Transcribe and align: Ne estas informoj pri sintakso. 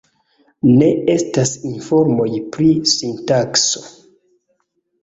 Ne 0.79 0.87
estas 1.15 1.53
informoj 1.73 2.27
pri 2.57 2.71
sintakso. 2.95 3.87